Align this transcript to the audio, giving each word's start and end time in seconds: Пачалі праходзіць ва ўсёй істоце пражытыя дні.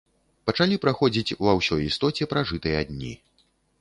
Пачалі 0.49 0.77
праходзіць 0.85 1.35
ва 1.47 1.53
ўсёй 1.59 1.85
істоце 1.91 2.23
пражытыя 2.33 2.79
дні. 2.91 3.13